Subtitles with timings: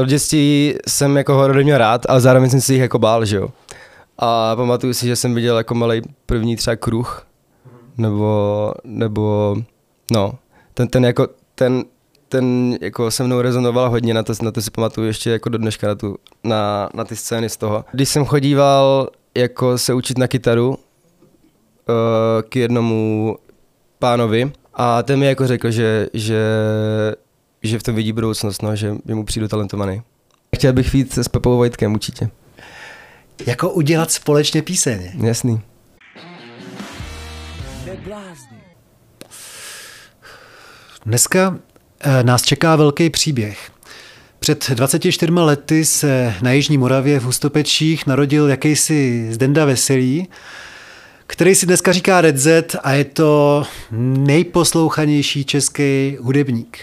[0.00, 3.36] od dětství jsem jako horory měl rád, ale zároveň jsem si jich jako bál, že
[3.36, 3.48] jo.
[4.18, 7.26] A pamatuju si, že jsem viděl jako malý první třeba kruh,
[7.98, 9.56] nebo, nebo,
[10.12, 10.32] no,
[10.74, 11.84] ten, ten jako, ten,
[12.28, 15.58] ten jako se mnou rezonoval hodně, na to, na to si pamatuju ještě jako do
[15.58, 17.84] dneška na, tu, na, na ty scény z toho.
[17.92, 20.76] Když jsem chodíval jako se učit na kytaru uh,
[22.48, 23.36] k jednomu
[23.98, 26.42] pánovi a ten mi jako řekl, že, že,
[27.62, 30.02] že v tom vidí budoucnost, no, že, mu přijdu talentovaný.
[30.56, 32.30] Chtěl bych víc s Pepou Vojtkem určitě.
[33.46, 35.10] Jako udělat společně píseň.
[35.26, 35.60] Jasný.
[41.06, 41.58] Dneska
[42.00, 43.70] eh, nás čeká velký příběh.
[44.38, 50.28] Před 24 lety se na Jižní Moravě v Hustopečích narodil jakýsi Zdenda Veselý,
[51.26, 56.78] který si dneska říká Red Z a je to nejposlouchanější český hudebník.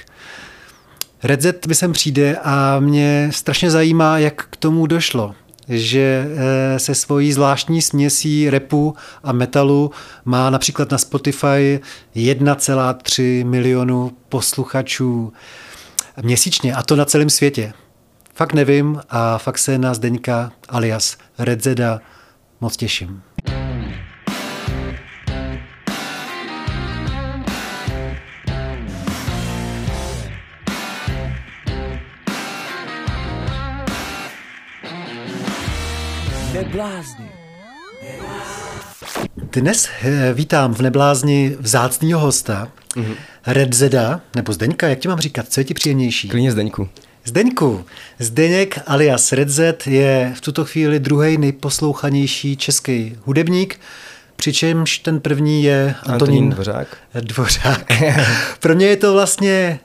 [1.25, 5.35] Red Z mi sem přijde a mě strašně zajímá, jak k tomu došlo
[5.69, 9.91] že eh, se svojí zvláštní směsí repu a metalu
[10.25, 11.79] má například na Spotify
[12.15, 15.33] 1,3 milionu posluchačů
[16.21, 17.73] měsíčně a to na celém světě.
[18.33, 22.01] Fakt nevím a fakt se na Zdeňka alias Redzeda
[22.61, 23.21] moc těším.
[36.75, 37.29] Neblázni.
[39.37, 43.15] Dnes eh, vítám v Neblázni vzácného hosta, mm-hmm.
[43.47, 46.29] Redzeda, nebo Zdeňka, jak ti mám říkat, co je ti příjemnější?
[46.29, 46.89] Klidně Zdeňku.
[47.25, 47.85] Zdeňku,
[48.19, 53.79] Zdeněk alias Redzet je v tuto chvíli druhý nejposlouchanější český hudebník,
[54.35, 56.97] přičemž ten první je Antonín, Antonín Dvořák.
[57.13, 57.91] Dvořák.
[58.59, 59.79] Pro mě je to vlastně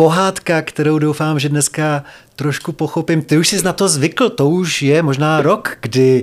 [0.00, 2.04] pohádka, kterou doufám, že dneska
[2.36, 3.22] trošku pochopím.
[3.22, 6.22] Ty už jsi na to zvykl, to už je možná rok, kdy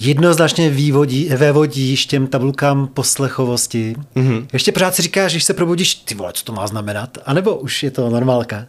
[0.00, 3.96] jednoznačně vývodí, vévodíš těm tabulkám poslechovosti.
[4.16, 4.46] Mm-hmm.
[4.52, 7.18] Ještě pořád si říkáš, když se probudíš, ty vole, co to má znamenat?
[7.26, 8.66] A nebo už je to normálka?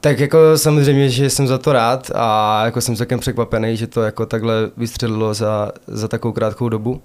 [0.00, 4.02] Tak jako samozřejmě, že jsem za to rád a jako jsem celkem překvapený, že to
[4.02, 7.02] jako takhle vystřelilo za, za takovou krátkou dobu.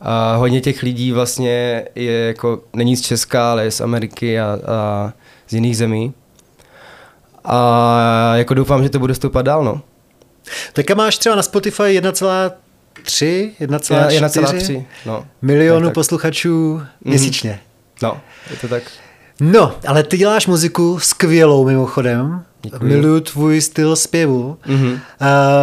[0.00, 4.58] A hodně těch lidí vlastně je jako, není z Česka, ale je z Ameriky a,
[4.66, 5.12] a
[5.52, 6.14] z jiných zemí.
[7.44, 9.80] A jako doufám, že to bude stoupat dál, no.
[10.72, 15.24] Teďka máš třeba na Spotify 1,3, 1,4 no.
[15.42, 17.10] milionu tak, posluchačů mm.
[17.10, 17.60] měsíčně.
[18.02, 18.20] No,
[18.50, 18.82] je to tak.
[19.40, 22.44] No, ale ty děláš muziku skvělou mimochodem.
[22.62, 22.84] Děkuji.
[22.84, 24.98] Miluju tvůj styl zpěvu, mm-hmm.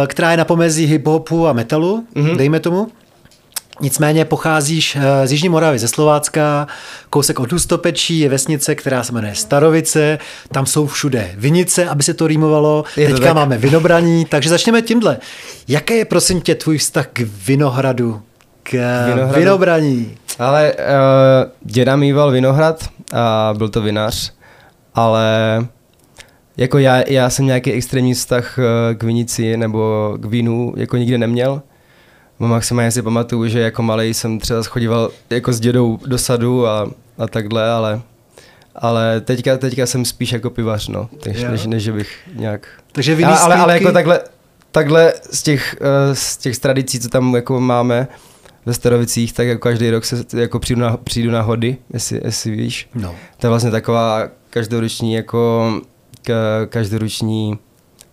[0.06, 2.36] která je na pomezí hip-hopu a metalu, mm-hmm.
[2.36, 2.88] dejme tomu.
[3.80, 6.66] Nicméně pocházíš eh, z Jižní Moravy, ze Slovácka,
[7.10, 10.18] kousek od Ústopečí je vesnice, která se jmenuje Starovice,
[10.52, 13.34] tam jsou všude vinice, aby se to rýmovalo, je teďka tak.
[13.34, 15.18] máme vinobraní, takže začneme tímhle.
[15.68, 18.22] Jaké je prosím tě tvůj vztah k vinohradu,
[18.62, 18.72] k
[19.06, 19.38] vinohradu?
[19.40, 20.16] vinobraní?
[20.38, 24.32] Ale uh, děda mýval vinohrad a byl to vinař,
[24.94, 25.28] ale
[26.56, 31.18] jako já, já jsem nějaký extrémní vztah eh, k vinici nebo k vínu jako nikdy
[31.18, 31.62] neměl.
[32.48, 36.90] Maximálně si pamatuju, že jako malý jsem třeba schodíval jako s dědou do sadu a,
[37.18, 38.00] a takhle, ale
[38.74, 42.68] ale teďka, teďka jsem spíš jako pivař, no, než, než, než bych nějak...
[42.92, 44.20] Takže ale, ale, ale jako takhle,
[44.72, 48.08] takhle z těch, uh, z těch tradicí, co tam jako máme
[48.66, 52.50] ve Starovicích, tak jako každý rok se jako přijdu na, přijdu na hody, jestli, jestli
[52.50, 52.88] víš.
[52.94, 53.14] No.
[53.36, 55.72] To je vlastně taková každoroční jako
[56.68, 57.58] každoroční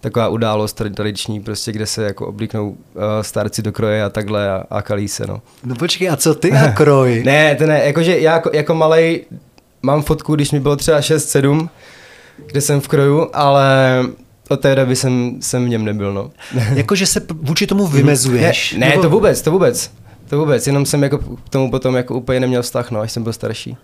[0.01, 2.75] taková událost tradiční, prostě, kde se jako oblíknou uh,
[3.21, 5.41] starci do kroje a takhle a, a kalí se, no.
[5.63, 7.23] No počkej, a co ty a kroj?
[7.25, 9.25] ne, to ne, jakože já jako, jako malej
[9.81, 11.69] mám fotku, když mi bylo třeba 6-7,
[12.45, 13.99] kde jsem v kroju, ale
[14.49, 16.31] od té doby jsem, jsem v něm nebyl, no.
[16.73, 18.73] jakože se vůči tomu vymezuješ?
[18.73, 19.01] Ne, ne nebo...
[19.01, 19.91] to vůbec, to vůbec.
[20.29, 23.23] To vůbec, jenom jsem jako k tomu potom jako úplně neměl vztah, no, až jsem
[23.23, 23.77] byl starší.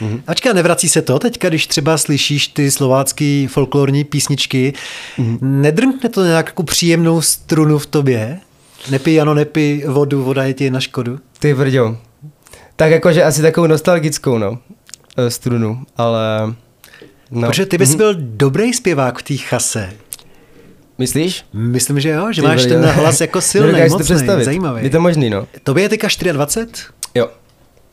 [0.00, 0.22] Mm-hmm.
[0.26, 4.72] Ačka nevrací se to teďka, když třeba slyšíš ty slovácké folklorní písničky,
[5.18, 5.38] mm-hmm.
[5.40, 8.40] nedrnkne to nějakou příjemnou strunu v tobě?
[8.90, 11.18] Nepij, ano, nepij vodu, voda je ti na škodu.
[11.38, 11.96] Ty vrďo.
[12.76, 14.58] Tak jakože asi takovou nostalgickou, no,
[15.16, 16.54] eh, strunu, ale...
[17.30, 17.48] No.
[17.48, 17.96] Protože ty bys mm-hmm.
[17.96, 19.90] byl dobrý zpěvák v té chase.
[20.98, 21.44] Myslíš?
[21.52, 24.84] Myslím, že jo, že Ty máš ten hlas jako silný, mocný, zajímavý.
[24.84, 25.46] Je to možný, no.
[25.62, 26.88] Tobě je teďka 24?
[27.14, 27.28] Jo.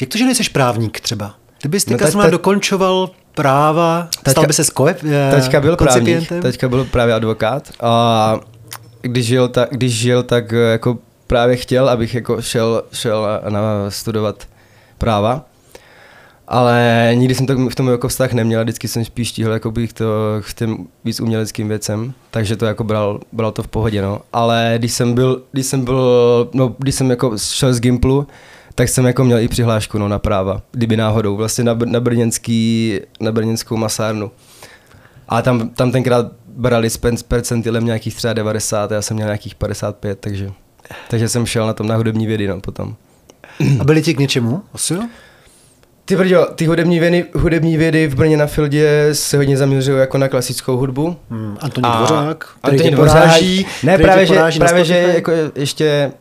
[0.02, 1.36] Jak to, že nejseš právník třeba?
[1.62, 5.02] Kdybys teďka no, dokončoval práva, taťka, stal by se skojep,
[5.32, 8.40] taťka byl právník, taťka byl právě advokát a
[9.02, 13.62] když žil, tak, když žil, tak eh, jako právě chtěl, abych jako šel, šel na
[13.90, 14.44] studovat
[14.98, 15.46] práva.
[16.48, 19.94] Ale nikdy jsem to v tom jako vztah neměl, vždycky jsem spíš tíhl jako bych
[19.94, 20.06] to
[20.50, 24.22] k těm víc uměleckým věcem, takže to jako bral, bral to v pohodě, no.
[24.34, 28.28] Ale když jsem byl, když jsem byl, no, když jsem jako šel z Gimplu,
[28.78, 33.00] tak jsem jako měl i přihlášku no, na práva, kdyby náhodou, vlastně na, na, brněnský,
[33.20, 34.32] na brněnskou masárnu.
[35.30, 36.98] A tam, tam tenkrát brali s
[37.28, 40.52] percentilem nějakých třeba 90, já jsem měl nějakých 55, takže,
[41.10, 42.96] takže jsem šel na tom na hudební vědy no, potom.
[43.80, 44.62] A byli ti k něčemu?
[44.72, 45.02] Osil?
[46.06, 50.18] Ty brďo, ty hudební vědy, hudební vědy v Brně na Fieldě se hodně zaměřují jako
[50.18, 51.16] na klasickou hudbu.
[51.30, 53.42] Hmm, Antonín Dvořák, Antonín Dvořák,
[53.84, 56.12] ne, právě, že, právě že jako ještě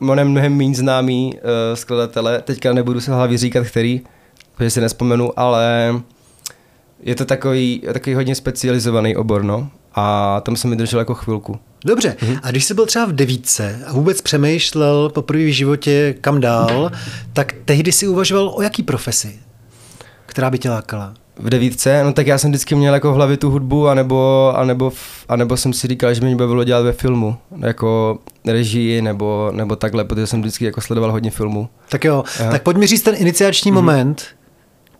[0.00, 1.40] mnohem, mnohem méně známý uh,
[1.74, 4.00] skladatele, teďka nebudu se hlavě říkat který,
[4.56, 5.94] protože si nespomenu, ale
[7.02, 9.70] je to takový, takový hodně specializovaný obor, no.
[9.94, 11.58] A tam jsem mi držel jako chvilku.
[11.84, 12.36] Dobře, mhm.
[12.42, 16.90] a když jsi byl třeba v devítce a vůbec přemýšlel po v životě kam dál,
[17.32, 19.38] tak tehdy si uvažoval o jaký profesi,
[20.26, 21.14] která by tě lákala?
[21.42, 24.92] V devítce, no tak já jsem vždycky měl jako v hlavě tu hudbu, anebo, anebo,
[25.28, 30.04] anebo jsem si říkal, že mě bavilo dělat ve filmu, jako režii nebo, nebo takhle,
[30.04, 31.68] protože jsem vždycky jako sledoval hodně filmů.
[31.88, 32.50] Tak jo, Aha.
[32.50, 33.74] tak pojď mi říct ten iniciační mm-hmm.
[33.74, 34.24] moment,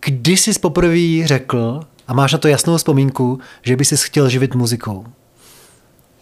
[0.06, 4.54] kdy jsi poprvé řekl, a máš na to jasnou vzpomínku, že by si chtěl živit
[4.54, 5.04] muzikou.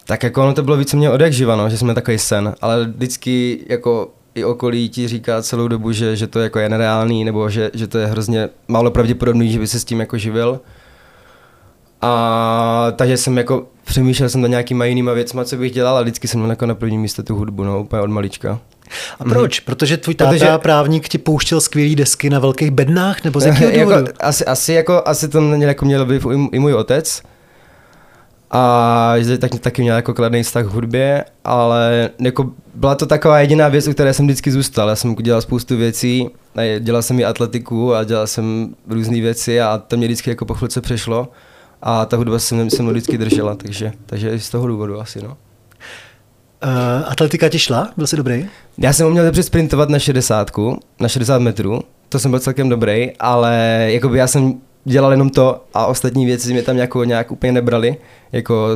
[0.05, 3.65] Tak jako ono to bylo více mě živa, no, že jsme takový sen, ale vždycky
[3.69, 7.71] jako i okolí ti říká celou dobu, že, že to jako je nereálný, nebo že,
[7.73, 10.59] že to je hrozně málo pravděpodobný, že by se s tím jako živil.
[12.01, 16.27] A takže jsem jako přemýšlel jsem na nějakýma jinýma věcma, co bych dělal a vždycky
[16.27, 18.59] jsem měl jako na první místo tu hudbu, no, úplně od malička.
[19.19, 19.61] A proč?
[19.61, 19.65] Mm.
[19.65, 20.57] Protože tvůj táta Protože...
[20.57, 25.01] právník ti pouštěl skvělý desky na velkých bednách, nebo z jakého jako, asi, asi, jako,
[25.05, 26.19] asi to jako měl by
[26.51, 27.21] i můj otec,
[28.51, 33.39] a že tak, taky měl jako kladný vztah k hudbě, ale jako byla to taková
[33.39, 34.89] jediná věc, u které jsem vždycky zůstal.
[34.89, 36.29] Já jsem dělal spoustu věcí,
[36.79, 40.53] dělal jsem i atletiku a dělal jsem různé věci a to mě vždycky jako po
[40.53, 41.27] chvilce přešlo
[41.81, 45.21] a ta hudba se mnou, se mnou vždycky držela, takže, takže z toho důvodu asi,
[45.21, 45.37] no.
[46.63, 47.89] Uh, atletika ti šla?
[47.97, 48.47] Byl jsi dobrý?
[48.77, 50.51] Já jsem uměl dobře sprintovat na 60,
[50.99, 54.53] na 60 metrů, to jsem byl celkem dobrý, ale jakoby já jsem
[54.89, 57.97] dělal jenom to a ostatní věci mě tam jako nějak úplně nebrali,
[58.31, 58.75] jako,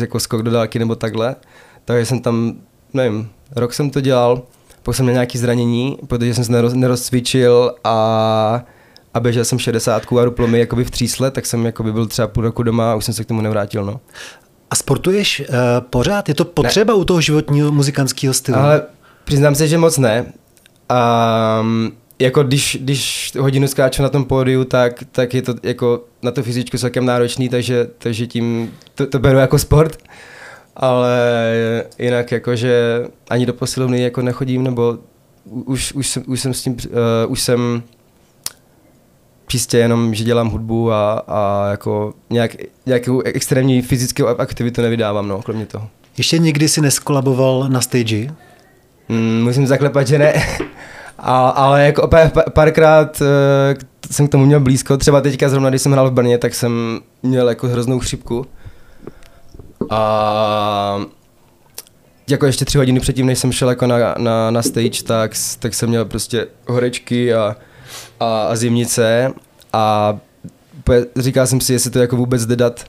[0.00, 1.36] jako skok do dálky nebo takhle.
[1.84, 2.54] Takže jsem tam,
[2.94, 4.42] nevím, rok jsem to dělal,
[4.82, 8.64] pak jsem měl nějaké zranění, protože jsem se nerozcvičil a,
[9.14, 12.28] a běžel jsem 60 a ruplo mi jakoby v třísle, tak jsem jakoby byl třeba
[12.28, 13.84] půl roku doma a už jsem se k tomu nevrátil.
[13.84, 14.00] No.
[14.70, 15.46] A sportuješ uh,
[15.90, 16.28] pořád?
[16.28, 17.00] Je to potřeba ne.
[17.00, 18.58] u toho životního muzikantského stylu?
[18.58, 18.82] Ale
[19.24, 20.32] přiznám se, že moc ne.
[21.60, 26.30] Um, jako když, když hodinu skáču na tom pódiu, tak, tak je to jako na
[26.30, 29.98] to fyzičku celkem náročný, takže, takže tím to, to beru jako sport.
[30.76, 31.18] Ale
[31.98, 34.98] jinak jakože ani do posilovny jako nechodím, nebo
[35.44, 37.82] už, už, jsem, už jsem s tím, uh, už jsem
[39.46, 42.56] čistě jenom, že dělám hudbu a, a jako nějak,
[42.86, 45.88] nějakou extrémní fyzickou aktivitu nevydávám, no, kromě toho.
[46.18, 48.34] Ještě někdy si neskolaboval na stage?
[49.08, 50.32] Mm, musím zaklepat, že ne.
[51.22, 52.08] A, ale jako
[52.52, 53.26] párkrát uh,
[54.10, 57.00] jsem k tomu měl blízko, třeba teďka zrovna, když jsem hrál v Brně, tak jsem
[57.22, 58.46] měl jako hroznou chřipku.
[59.90, 61.00] A
[62.28, 65.74] jako ještě tři hodiny předtím, než jsem šel jako na, na, na stage, tak, tak
[65.74, 67.56] jsem měl prostě horečky a,
[68.20, 69.32] a, a zimnice
[69.72, 70.16] a
[71.16, 72.84] říkal jsem si, jestli to jako vůbec jde dát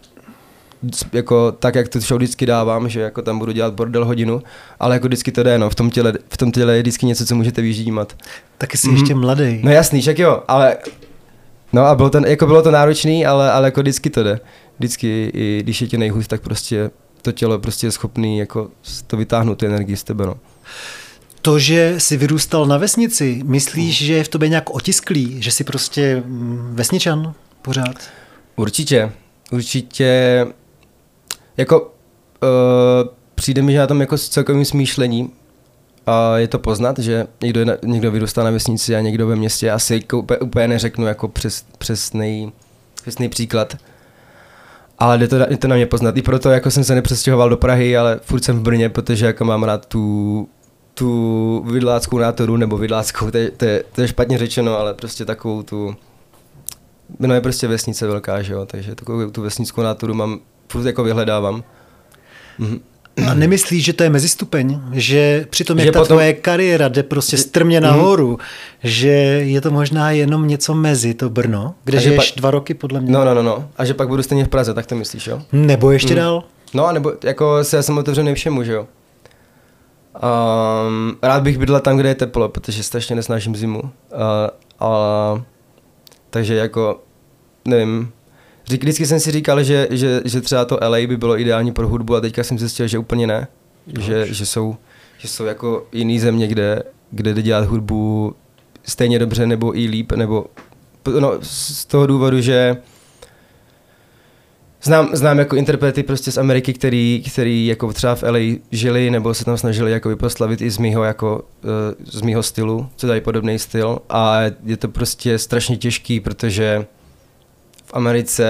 [1.14, 4.42] jako tak, jak tu show vždycky dávám, že jako tam budu dělat bordel hodinu,
[4.80, 7.26] ale jako vždycky to jde, no, v tom těle, v tom těle je vždycky něco,
[7.26, 8.14] co můžete vyždímat.
[8.58, 9.00] Taky jsi mm-hmm.
[9.00, 9.60] ještě mladý.
[9.64, 10.78] No jasný, však jo, ale
[11.74, 14.40] No a bylo to, jako bylo to náročný, ale, ale jako vždycky to jde.
[14.80, 16.92] Vždycky, i když je ti nejhůř, tak prostě
[17.22, 18.70] to tělo prostě je schopný jako
[19.08, 20.36] to vytáhnout tu energii z tebe, no.
[21.42, 25.64] To, že jsi vyrůstal na vesnici, myslíš, že je v tobě nějak otisklý, že jsi
[25.64, 27.96] prostě mm, vesničan pořád?
[28.56, 29.12] Určitě.
[29.52, 30.46] Určitě
[31.58, 31.88] jako uh,
[33.36, 35.32] přijde mi, že na tom jako s celkovým smýšlením
[36.06, 39.72] a je to poznat, že někdo, někdo vyrůstá na vesnici a někdo ve městě.
[39.72, 42.54] Asi jako úplně, úplně neřeknu jako přes, přesný,
[43.02, 43.78] přesný příklad.
[45.00, 46.18] Ale jde to, jde to na mě poznat.
[46.18, 49.46] I proto jako jsem se nepřestěhoval do Prahy, ale furt jsem v Brně, protože jako
[49.46, 50.48] mám rád tu,
[50.94, 55.26] tu vidláckou nátoru, nebo vidláckou, to je, to, je, to je špatně řečeno, ale prostě
[55.26, 55.96] takovou tu...
[57.20, 60.40] No je prostě vesnice velká, že jo, takže takovou tu vesnickou nátoru mám
[60.72, 61.64] furt jako vyhledávám.
[62.60, 62.80] Mhm.
[63.28, 64.80] A nemyslíš, že to je mezistupeň?
[64.92, 66.18] Že přitom, jak že ta potom...
[66.18, 67.90] tvoje kariéra jde prostě strmě mhm.
[67.90, 68.38] nahoru, mm.
[68.84, 72.40] že je to možná jenom něco mezi to Brno, kde a žiješ pa...
[72.40, 73.12] dva roky podle mě.
[73.12, 73.70] No, no, no, no.
[73.78, 75.42] A že pak budu stejně v Praze, tak to myslíš, jo?
[75.52, 76.16] Nebo ještě mm.
[76.16, 76.44] dál?
[76.74, 78.88] No, a nebo jako se já jsem otevřený všemu, že jo?
[80.88, 83.82] Um, rád bych bydlel tam, kde je teplo, protože strašně nesnáším zimu.
[83.82, 83.90] Uh,
[84.80, 85.42] a
[86.32, 87.00] Takže jako,
[87.66, 88.12] nevím,
[88.78, 92.16] vždycky jsem si říkal, že, že, že třeba to LA by bylo ideální pro hudbu
[92.16, 93.48] a teďka jsem zjistil, že úplně ne.
[94.00, 94.76] Že, že, jsou,
[95.18, 98.36] že jsou jako jiný země, kde, kde jde dělat hudbu
[98.84, 100.46] stejně dobře nebo i líp, nebo
[101.20, 102.78] no, z toho důvodu, že
[104.84, 108.40] znám, znám jako interprety prostě z Ameriky, který, který jako třeba v LA
[108.72, 112.90] žili nebo se tam snažili jako proslavit i z mýho, jako, eh, z mýho stylu,
[112.96, 116.86] co dají podobný styl a je to prostě strašně těžký, protože
[117.94, 118.46] Americe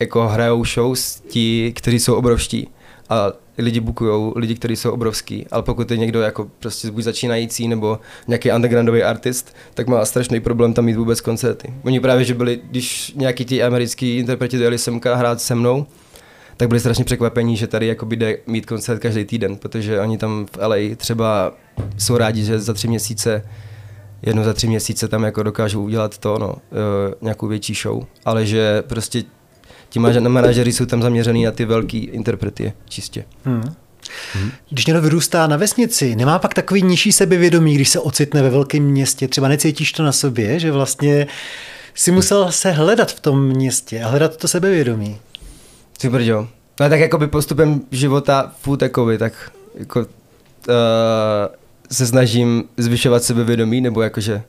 [0.00, 2.68] jako hrajou shows ti, kteří jsou obrovští
[3.08, 7.68] a lidi bukují lidi, kteří jsou obrovský, ale pokud je někdo jako prostě buď začínající
[7.68, 7.98] nebo
[8.28, 11.74] nějaký undergroundový artist, tak má strašný problém tam mít vůbec koncerty.
[11.84, 15.86] Oni právě, že byli, když nějaký ti americký interpreti dojeli semka hrát se mnou,
[16.56, 20.46] tak byli strašně překvapení, že tady jako jde mít koncert každý týden, protože oni tam
[20.46, 21.52] v LA třeba
[21.98, 23.42] jsou rádi, že za tři měsíce
[24.22, 28.46] jedno za tři měsíce tam jako dokážou udělat to, no, e, nějakou větší show, ale
[28.46, 29.24] že prostě
[29.88, 33.24] ti manažeři jsou tam zaměřený na ty velký interprety čistě.
[33.44, 33.74] Hmm.
[34.34, 34.50] Hmm.
[34.70, 38.82] Když někdo vyrůstá na vesnici, nemá pak takový nižší sebevědomí, když se ocitne ve velkém
[38.82, 41.26] městě, třeba necítíš to na sobě, že vlastně
[41.94, 45.18] si musel se hledat v tom městě a hledat to sebevědomí.
[45.98, 46.48] Ty brďo.
[46.80, 50.06] No tak jako by postupem života furt jakoby, tak jako uh,
[51.92, 54.42] se snažím zvyšovat sebevědomí, nebo jakože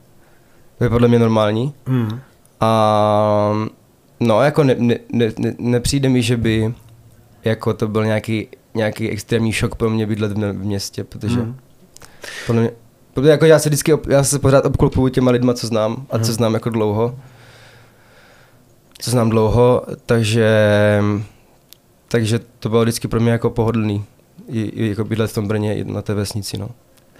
[0.78, 1.74] to je podle mě normální.
[1.86, 2.20] Hmm.
[2.60, 3.68] A
[4.20, 6.74] no, jako ne, ne, ne, nepřijde mi, že by
[7.44, 11.56] jako to byl nějaký, nějaký extrémní šok pro mě bydlet v městě, protože hmm.
[12.46, 12.70] podle mě,
[13.14, 16.24] protože jako já se vždycky, já se pořád obklopuju těma lidma, co znám a co
[16.24, 16.34] hmm.
[16.34, 17.18] znám jako dlouho.
[18.98, 20.48] Co znám dlouho, takže
[22.10, 24.04] takže to bylo vždycky pro mě jako pohodlný.
[24.48, 26.68] I, i jako bydlet v tom Brně na té vesnici, no.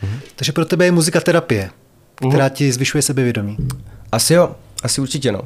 [0.03, 0.21] Mm-hmm.
[0.37, 1.71] Takže pro tebe je muzika terapie,
[2.15, 2.51] která mm-hmm.
[2.51, 3.57] ti zvyšuje sebevědomí.
[4.13, 5.43] Asi jo, asi určitě no.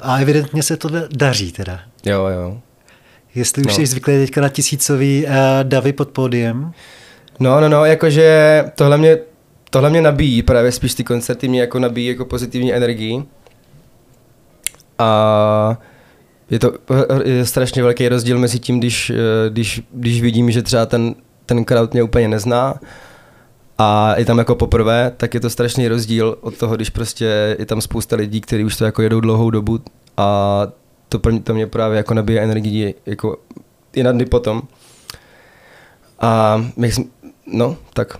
[0.00, 1.80] A evidentně se to daří teda.
[2.04, 2.60] Jo, jo.
[3.34, 3.74] Jestli už no.
[3.74, 6.72] jsi zvyklý teďka na tisícový uh, davy pod pódiem.
[7.40, 9.18] No, no, no, jakože tohle mě,
[9.70, 13.24] tohle mě nabíjí, právě spíš ty koncerty mě jako nabíjí jako pozitivní energii.
[14.98, 15.78] A
[16.50, 16.72] je to
[17.24, 21.14] je strašně velký rozdíl mezi tím, když, eh, když, když vidím, že třeba ten,
[21.46, 22.80] ten crowd mě úplně nezná
[23.78, 27.66] a je tam jako poprvé, tak je to strašný rozdíl od toho, když prostě je
[27.66, 29.80] tam spousta lidí, kteří už to jako jedou dlouhou dobu
[30.16, 30.66] a
[31.08, 33.36] to, pro mě, to mě právě jako nabíje energii jako
[33.92, 34.62] i na dny potom.
[36.20, 37.04] A my jsme,
[37.46, 38.18] no, tak.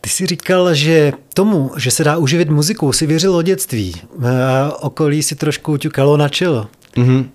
[0.00, 3.94] Ty jsi říkal, že tomu, že se dá uživit muzikou, si věřil od dětství.
[4.80, 6.68] Okolí si trošku ťukalo na čelo.
[6.96, 7.28] Mm-hmm.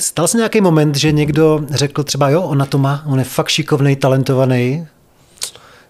[0.00, 3.48] Stal se nějaký moment, že někdo řekl třeba, jo, ona to má, on je fakt
[3.48, 4.86] šikovný, talentovaný?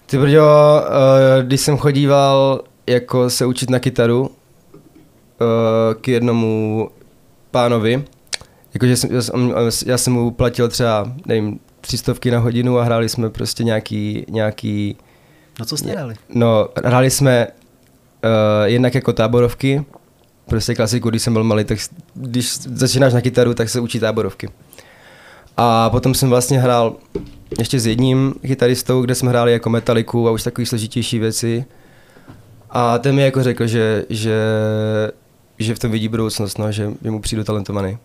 [0.06, 0.47] Ty brďo,
[0.85, 6.88] eh, když jsem chodíval jako se učit na kytaru eh, k jednomu
[7.50, 8.04] pánovi,
[8.75, 9.11] jakože jsem,
[9.87, 14.25] já jsem mu platil třeba, nevím, tři stovky na hodinu a hráli jsme prostě nějaký,
[14.28, 14.97] nějaký...
[15.59, 16.14] No co jste hráli?
[16.28, 18.30] No, hráli jsme uh,
[18.64, 19.85] jednak jako táborovky,
[20.46, 21.78] prostě klasiku, když jsem byl malý, tak
[22.14, 24.49] když začínáš na kytaru, tak se učí táborovky.
[25.56, 26.96] A potom jsem vlastně hrál
[27.58, 31.64] ještě s jedním kytaristou, kde jsme hráli jako metaliku a už takové složitější věci.
[32.70, 34.37] A ten mi jako řekl, že, že,
[35.58, 37.99] že v tom vidí budoucnost, no, že, že mu přijdu talentovaný.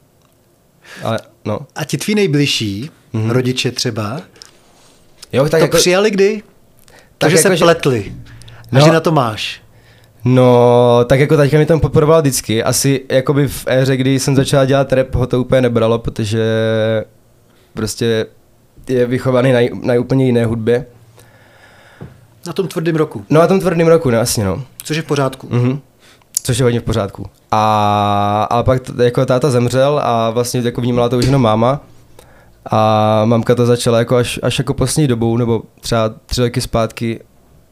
[1.04, 1.60] Ale, no.
[1.76, 3.32] A ti tví nejbližší, mm-hmm.
[3.32, 4.22] rodiče třeba,
[5.34, 6.44] jo, tak to jako, přijali kdy?
[7.18, 8.14] Takže jako, se pletli.
[8.72, 9.62] No, a že na to máš.
[10.28, 12.64] No, tak jako teďka mi tam podporoval vždycky.
[12.64, 16.44] Asi jakoby v éře, kdy jsem začal dělat rap, ho to úplně nebralo, protože
[17.74, 18.26] prostě
[18.90, 20.86] je vychovaný na, na úplně jiné hudbě.
[22.48, 23.26] Na tom tvrdém roku.
[23.30, 24.64] No, na tom tvrdém roku, no, jasně, no.
[24.84, 25.48] Což je v pořádku.
[25.52, 25.80] Mhm.
[26.44, 27.26] Což je hodně v pořádku.
[27.52, 31.82] A, a pak t- jako táta zemřel a vlastně jako vnímala to už jenom máma.
[32.72, 37.20] A mamka to začala jako až, až jako poslední dobou, nebo třeba tři roky zpátky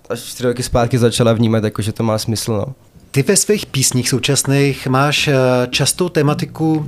[0.10, 2.52] až čtyři roky zpátky začala vnímat, jako, že to má smysl.
[2.52, 2.74] No.
[3.12, 5.34] Ty ve svých písních současných máš eh,
[5.70, 6.86] častou tematiku uh,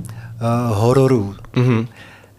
[0.77, 1.36] hororu.
[1.53, 1.88] Mm-hmm.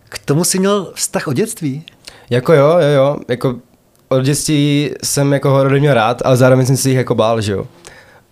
[0.09, 1.85] K tomu jsi měl vztah od dětství?
[2.31, 3.17] Jako jo, jo, jo.
[3.29, 3.57] Jako
[4.09, 7.53] od dětství jsem jako horory měl rád, ale zároveň jsem si jich jako bál, že
[7.53, 7.67] jo.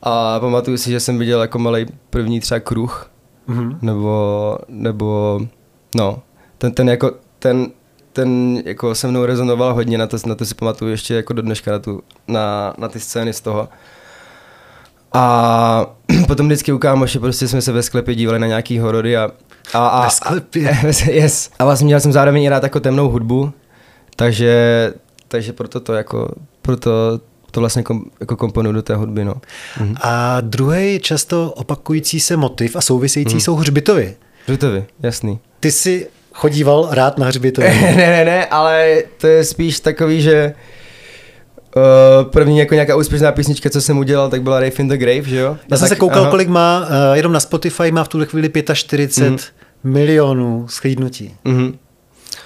[0.03, 3.11] A pamatuju si, že jsem viděl jako malý první třeba kruh,
[3.49, 3.79] mm-hmm.
[3.83, 5.41] nebo, nebo,
[5.95, 6.23] no,
[6.59, 7.67] ten, ten jako, ten
[8.17, 11.43] ten jako se mnou rezonoval hodně, na to, na to si pamatuju ještě jako do
[11.43, 13.69] dneška na, tu, na, na ty scény z toho.
[15.13, 15.87] A
[16.27, 19.31] potom vždycky u kámoše prostě jsme se ve sklepě dívali na nějaký horory a,
[19.73, 20.71] a, a, ve sklepě?
[20.71, 21.51] A, yes.
[21.59, 23.53] a vlastně měl jsem zároveň i rád jako temnou hudbu,
[24.17, 24.95] takže,
[25.29, 26.29] takže proto to jako,
[26.63, 27.21] proto
[27.51, 29.35] to vlastně kom, jako komponuju do té hudby, no.
[29.81, 29.95] Mhm.
[30.01, 33.41] A druhý často opakující se motiv a související mhm.
[33.41, 34.17] jsou hřbitovy.
[34.45, 35.39] Hřbitovy, jasný.
[35.61, 37.69] Ty jsi chodíval rád na hřbitovy?
[37.81, 40.55] ne, ne, ne, ale to je spíš takový, že
[41.77, 45.23] Uh, první jako nějaká úspěšná písnička, co jsem udělal, tak byla Rave in the Grave,
[45.23, 45.47] že jo?
[45.47, 46.31] Já no jsem tak, se koukal, aha.
[46.31, 49.39] kolik má, uh, jenom na Spotify má v tuhle chvíli 45 mm.
[49.93, 51.35] milionů schlídnutí.
[51.45, 51.79] Mm.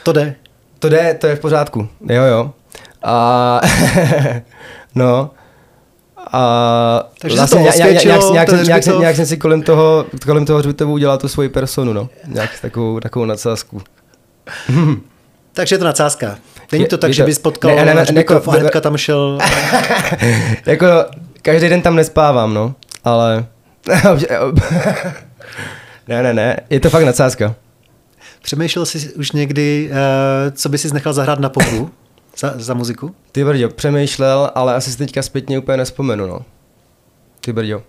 [0.03, 0.35] To jde?
[0.79, 2.53] To jde, to je v pořádku, jo, jo.
[3.03, 3.61] A
[4.95, 5.31] no,
[6.33, 10.07] a Takže vlastně to nějak, nějak, nějak, nějak, nějak, nějak, nějak jsem si kolem toho,
[10.25, 12.09] kolem toho hřbitovu udělal tu svoji personu, no.
[12.27, 13.83] Nějak takovou, takovou nadsázku.
[15.53, 16.39] Takže je to nadsázka.
[16.73, 19.39] Není to tak, je, že bys potkal ne, ne, ne, jako, a hnedka tam šel...
[20.67, 20.87] jako
[21.43, 23.47] každý den tam nespávám, no, ale...
[26.09, 27.55] ne, ne, ne, je to fakt nadsázka.
[28.43, 29.97] Přemýšlel jsi už někdy, uh,
[30.53, 31.91] co by si nechal zahrát na pohru
[32.39, 33.15] za, za muziku?
[33.33, 36.45] Ty brďo, přemýšlel, ale asi si teďka zpětně úplně nespomenu, no.
[37.41, 37.83] Ty brďo.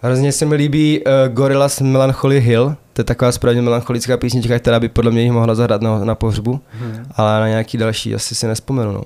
[0.00, 4.80] Hrozně se mi líbí uh, Gorillaz Melancholy Hill, to je taková správně melancholická písnička, která
[4.80, 7.06] by podle mě mohla zahrát na, na pohřbu, hmm.
[7.16, 8.92] ale na nějaký další asi si nespomenu.
[8.92, 9.02] No,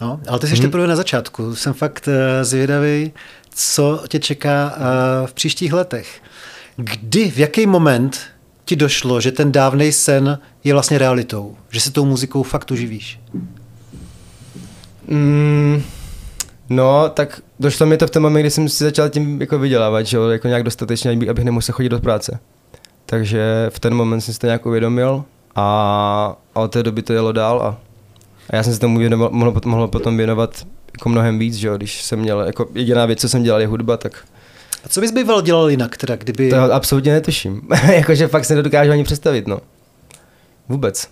[0.00, 0.62] no ale ty jsi hmm.
[0.62, 1.54] teprve na začátku.
[1.54, 3.12] Jsem fakt uh, zvědavý,
[3.54, 6.22] co tě čeká uh, v příštích letech.
[6.76, 8.20] Kdy, v jaký moment
[8.64, 11.56] ti došlo, že ten dávný sen je vlastně realitou?
[11.70, 13.20] Že se tou muzikou fakt uživíš?
[15.08, 15.82] Mm,
[16.70, 20.02] no, tak došlo mi to v tom momentu, kdy jsem si začal tím jako vydělávat,
[20.02, 22.38] že jo, jako nějak dostatečně, abych nemusel chodit do práce.
[23.06, 25.24] Takže v ten moment jsem si to nějak uvědomil
[25.56, 27.78] a, od té doby to jelo dál a,
[28.50, 29.00] a já jsem se tomu
[29.30, 33.20] mohl, mohl potom věnovat jako mnohem víc, že jo, když jsem měl, jako jediná věc,
[33.20, 34.24] co jsem dělal je hudba, tak
[34.84, 36.50] a co bys býval dělal jinak, teda, kdyby...
[36.50, 37.62] To absolutně netuším.
[37.92, 39.60] Jakože fakt se nedokážu ani představit, no.
[40.68, 41.08] Vůbec.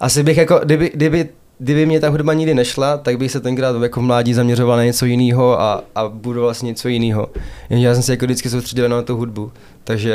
[0.00, 3.82] Asi bych jako, kdyby, kdyby, kdyby mě ta hudba nikdy nešla, tak bych se tenkrát
[3.82, 7.30] jako mládí zaměřoval na něco jiného a, a budu vlastně něco jiného.
[7.70, 9.52] Jenže já jsem se jako vždycky soustředil na tu hudbu,
[9.84, 10.14] takže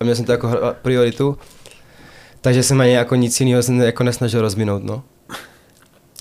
[0.00, 0.50] a měl jsem to jako
[0.82, 1.38] prioritu,
[2.40, 5.02] takže jsem ani jako nic jiného jsem jako nesnažil rozvinout, no.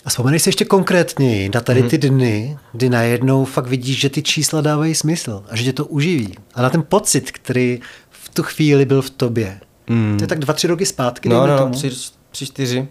[0.06, 2.18] A vzpomenej si ještě konkrétněji na tady ty mhm.
[2.18, 6.36] dny, kdy najednou fakt vidíš, že ty čísla dávají smysl a že tě to uživí.
[6.56, 9.60] A na ten pocit, který v tu chvíli byl v tobě.
[9.90, 10.18] Mm.
[10.18, 11.74] To je tak dva, tři roky zpátky, No, no, tomu.
[11.74, 11.92] tři,
[12.32, 12.88] tři, čtyři.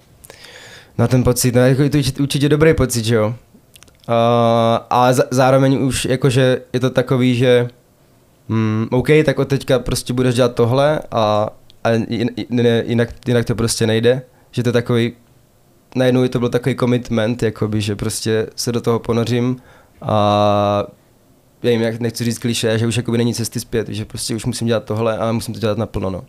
[0.98, 3.26] Na ten pocit, no, jako je to určitě dobrý pocit, že jo.
[3.26, 3.34] Uh,
[4.90, 7.68] a zároveň už jakože je to takový, že
[8.48, 11.48] mm, OK, tak od teďka prostě budeš dělat tohle a,
[11.84, 11.90] a
[12.86, 14.22] jinak, jinak to prostě nejde.
[14.50, 15.12] Že to je takový
[15.96, 19.56] najednou to byl takový commitment, jakoby, že prostě se do toho ponořím
[20.02, 20.84] a
[21.62, 24.44] já jim, jak nechci říct kliše, že už jakoby není cesty zpět, že prostě už
[24.44, 26.10] musím dělat tohle a musím to dělat naplno.
[26.10, 26.24] No.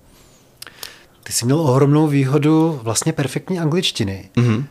[1.23, 4.30] Ty jsi měl ohromnou výhodu vlastně perfektní angličtiny.
[4.36, 4.63] Mm-hmm.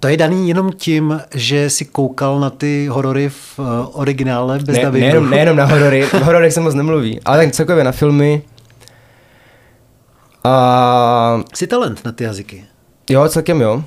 [0.00, 4.76] To je daný jenom tím, že si koukal na ty horory v uh, originále bez
[4.76, 8.42] ne, nejenom, nejenom na horory, v hororech se moc nemluví, ale tak celkově na filmy.
[10.44, 11.40] A...
[11.54, 12.64] Jsi talent na ty jazyky.
[13.10, 13.84] Jo, celkem jo.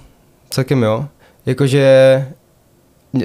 [0.50, 1.06] Celkem jo.
[1.46, 2.28] Jakože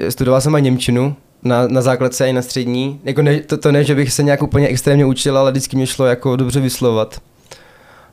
[0.09, 2.99] studoval jsem i Němčinu na, na základce i na střední.
[3.03, 5.87] Jako ne, to, to ne, že bych se nějak úplně extrémně učil, ale vždycky mi
[5.87, 7.21] šlo jako dobře vyslovovat.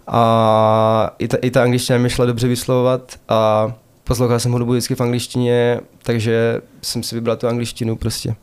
[0.07, 3.73] A i ta, i ta angličtina mi šla dobře vyslovovat a
[4.05, 8.35] poslouchal jsem hudbu vždycky v angličtině, takže jsem si vybral tu angličtinu prostě.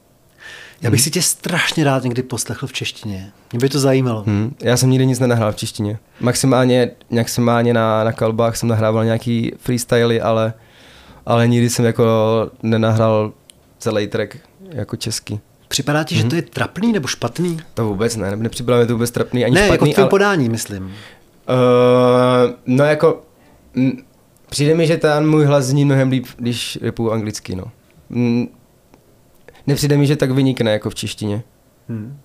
[0.82, 1.04] Já bych hmm.
[1.04, 3.32] si tě strašně rád někdy poslechl v češtině.
[3.54, 4.24] Mě by to zajímalo.
[4.28, 4.56] Hmm.
[4.62, 6.00] Já jsem nikdy nic nenahrál v češtině.
[6.20, 10.54] Maximálně, maximálně na, na kalbách jsem nahrával nějaký freestyly, ale,
[11.26, 12.06] ale nikdy jsem jako
[12.64, 13.34] nenahrál
[13.80, 14.38] celý track
[14.72, 15.40] jako český.
[15.68, 16.20] Připadá ti, hmm.
[16.20, 16.30] že mhm.
[16.30, 17.60] to je trapný nebo špatný?
[17.74, 19.86] To vůbec ne, nepřipadá mi to vůbec trapný ani ne, špatný.
[19.86, 20.10] Ne, jako v ale...
[20.10, 20.84] podání, myslím.
[20.84, 20.92] Uh,
[22.66, 23.22] no jako,
[23.76, 23.92] m,
[24.50, 27.64] přijde mi, že ten můj hlas zní mnohem líp, když repuju anglicky, no.
[28.12, 28.48] M,
[29.70, 31.44] nepřijde mi, že tak vynikne jako v češtině.
[31.90, 32.20] Hmm.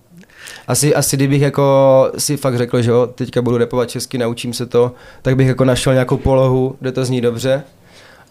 [0.67, 4.65] Asi, asi kdybych jako si fakt řekl, že jo, teďka budu repovat česky, naučím se
[4.65, 7.63] to, tak bych jako našel nějakou polohu, kde to zní dobře,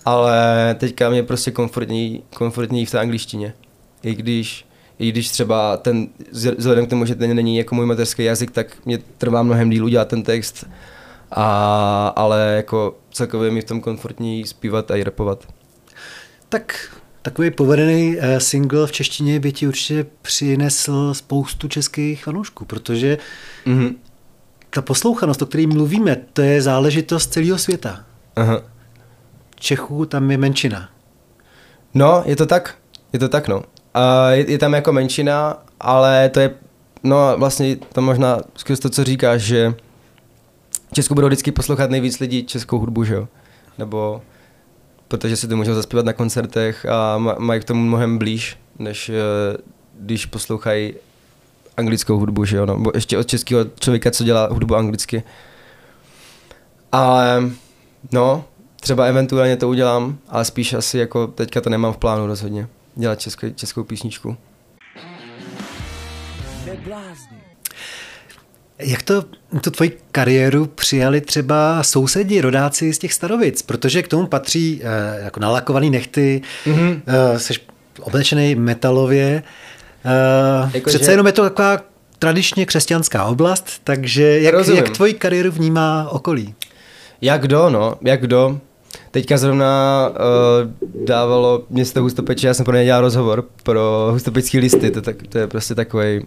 [0.05, 3.55] ale teďka mě prostě komfortní, komfortní v té angličtině.
[4.03, 4.66] I když,
[4.98, 6.09] i když třeba ten,
[6.57, 9.85] vzhledem k tomu, že ten není jako můj mateřský jazyk, tak mě trvá mnohem díl
[9.85, 10.66] udělat ten text,
[11.31, 15.48] a, ale jako celkově mi v tom komfortní zpívat a i repovat.
[16.48, 16.90] Tak
[17.25, 23.19] Takový povedený uh, single v češtině by ti určitě přinesl spoustu českých fanoušků, protože
[23.67, 23.95] mm-hmm.
[24.71, 28.05] ta poslouchanost, o které mluvíme, to je záležitost celého světa.
[28.37, 28.61] Aha.
[29.57, 30.89] Čechů tam je menšina.
[31.95, 32.75] No, je to tak.
[33.13, 33.63] Je to tak, no.
[33.95, 36.51] A je, je tam jako menšina, ale to je,
[37.03, 39.75] no vlastně to možná skrz to, co říkáš, že
[40.93, 43.29] Česku budou vždycky poslouchat nejvíc lidí českou hudbu, že jo?
[43.79, 44.23] Nebo
[45.09, 49.14] protože si to můžou zaspívat na koncertech a mají k tomu mnohem blíž, než uh,
[50.01, 50.95] když poslouchají
[51.77, 55.23] anglickou hudbu, že jo, no, ještě od českého člověka, co dělá hudbu anglicky.
[56.93, 57.43] Ale
[58.12, 58.45] no,
[58.81, 63.21] třeba eventuálně to udělám, ale spíš asi jako teďka to nemám v plánu rozhodně, dělat
[63.21, 64.37] českou, českou písničku.
[68.79, 69.25] Jak to,
[69.61, 73.63] tu tvoji kariéru přijali třeba sousedi, rodáci z těch starovic?
[73.63, 77.01] Protože k tomu patří eh, jako nalakovaný nechty, mm-hmm.
[77.07, 77.55] eh, jsi
[78.01, 79.43] oblečený metalově.
[80.05, 81.11] Eh, jako přece že...
[81.11, 81.81] jenom je to taková
[82.19, 86.55] tradičně křesťanská oblast, takže jak, jak tvoji kariéru vnímá okolí?
[87.21, 88.61] Jak kdo, no, jak kdo.
[89.11, 94.91] Teďka zrovna uh, dávalo město Hustopeče, já jsem pro ně dělal rozhovor pro Hustopecký listy,
[94.91, 96.21] to, tak, to je prostě takový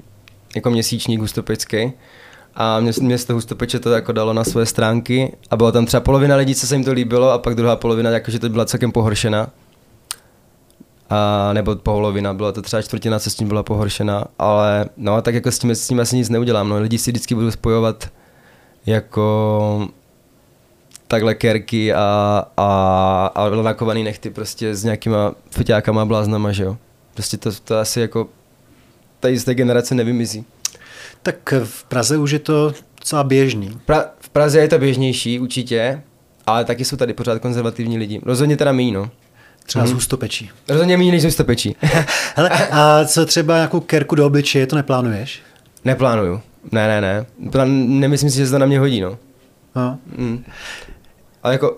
[0.56, 1.94] jako měsíčník Hustopečský.
[2.60, 6.56] A město Hustopeče to jako dalo na své stránky a byla tam třeba polovina lidí,
[6.56, 9.50] co se jim to líbilo a pak druhá polovina, jakože to byla celkem pohoršena.
[11.10, 15.36] A, nebo polovina, byla to třeba čtvrtina, co s tím byla pohoršena, ale no tak
[15.36, 18.10] jako s tím, s tím asi nic neudělám, no lidi si vždycky budou spojovat
[18.86, 19.88] jako
[21.08, 26.78] takhle kerky a, a, a lakovaný nechty prostě s nějakýma foťákama a bláznama, že jo.
[27.14, 28.28] Prostě to, to asi jako
[29.20, 30.46] tady z té generace nevymizí.
[31.24, 33.80] Tak v Praze už je to docela běžný.
[33.86, 36.02] Pra, v Praze je to běžnější určitě,
[36.46, 38.22] ale taky jsou tady pořád konzervativní lidi.
[38.26, 39.10] Rozhodně teda míň, no.
[39.66, 39.92] Třeba hmm.
[39.92, 40.50] z hustopečí.
[40.70, 41.76] Rozhodně méně než z hustopečí.
[42.36, 45.42] Hele, a co třeba nějakou kerku do obličeje, to neplánuješ?
[45.86, 46.42] Neplánuju.
[46.72, 47.26] Ne, ne, ne.
[47.88, 49.18] Nemyslím si, že se to na mě hodí, no.
[49.76, 50.00] no.
[50.18, 50.44] Mm.
[51.44, 51.78] Ale jako,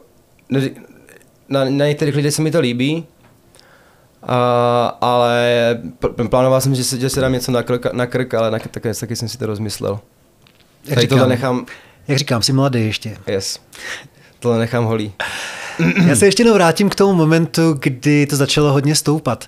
[1.50, 3.06] na, na některých lidech se mi to líbí,
[4.24, 5.82] a, ale
[6.30, 8.94] plánoval jsem, že se, že se dám něco na krk, na krk ale na, taky,
[8.94, 10.00] taky jsem si to rozmyslel.
[10.86, 11.66] Jak Tady říkám, nechám...
[12.08, 13.18] Jak říkám, jsi mladý ještě.
[13.28, 13.60] Yes.
[14.40, 15.14] Tohle nechám holý.
[16.08, 19.48] Já se ještě vrátím k tomu momentu, kdy to začalo hodně stoupat.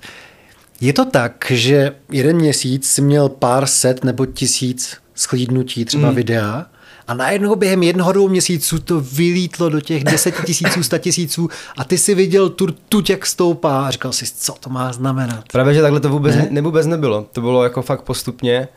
[0.82, 6.16] Je to tak, že jeden měsíc si měl pár set nebo tisíc schlídnutí třeba mm.
[6.16, 6.66] videa
[7.08, 11.84] a najednou během jednoho dvou měsíců to vylítlo do těch deseti tisíců, sta tisíců a
[11.84, 15.44] ty si viděl tu tuť, jak stoupá a říkal si, co to má znamenat.
[15.52, 16.48] Právě, že takhle to vůbec, ne?
[16.50, 17.26] ne, vůbec nebylo.
[17.32, 18.68] To bylo jako fakt postupně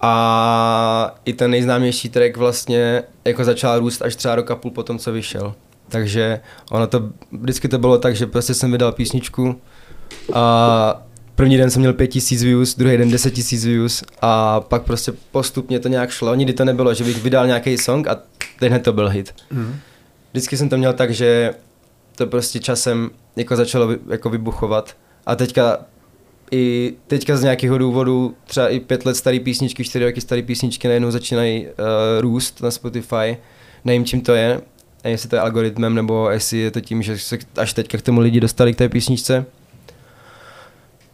[0.00, 4.82] a i ten nejznámější track vlastně jako začal růst až třeba rok a půl po
[4.82, 5.54] tom, co vyšel.
[5.88, 9.60] Takže ono to, vždycky to bylo tak, že prostě jsem vydal písničku
[10.32, 11.02] a
[11.42, 15.80] první den jsem měl 5000 views, druhý den 10 000 views a pak prostě postupně
[15.80, 16.34] to nějak šlo.
[16.34, 18.18] Nikdy to nebylo, že bych vydal nějaký song a
[18.58, 19.34] tenhle to byl hit.
[19.50, 19.76] Mm.
[20.30, 21.54] Vždycky jsem to měl tak, že
[22.16, 25.78] to prostě časem jako začalo jako vybuchovat a teďka
[26.50, 30.88] i teďka z nějakého důvodu třeba i pět let staré písničky, čtyři roky staré písničky
[30.88, 31.72] najednou začínají uh,
[32.20, 33.36] růst na Spotify.
[33.84, 34.60] Nevím, čím to je,
[35.04, 38.20] jestli to je algoritmem, nebo jestli je to tím, že se až teďka k tomu
[38.20, 39.46] lidi dostali k té písničce.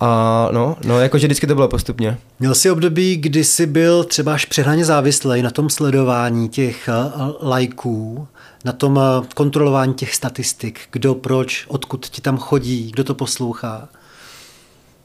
[0.01, 2.19] A no, no, jakože vždycky to bylo postupně.
[2.41, 7.49] Měl jsi období, kdy jsi byl třeba až přehnaně závislý na tom sledování těch uh,
[7.49, 8.29] lajků,
[8.65, 13.89] na tom uh, kontrolování těch statistik, kdo, proč, odkud ti tam chodí, kdo to poslouchá?